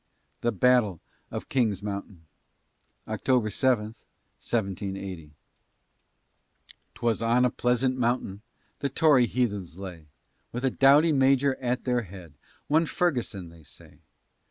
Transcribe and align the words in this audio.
THE 0.39 0.51
BATTLE 0.51 0.99
OF 1.29 1.47
KING'S 1.47 1.83
MOUNTAIN 1.83 2.25
[October 3.07 3.51
7, 3.51 3.83
1780] 4.39 5.29
'Twas 6.95 7.21
on 7.21 7.45
a 7.45 7.51
pleasant 7.51 7.99
mountain 7.99 8.41
The 8.79 8.89
Tory 8.89 9.27
heathens 9.27 9.77
lay, 9.77 10.07
With 10.51 10.65
a 10.65 10.71
doughty 10.71 11.11
major 11.11 11.55
at 11.57 11.83
their 11.83 12.01
head, 12.01 12.33
One 12.67 12.87
Ferguson, 12.87 13.49
they 13.49 13.61
say. 13.61 13.99